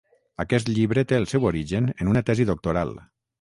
[0.43, 2.97] Aquest llibre té el seu origen en una tesi doctoral.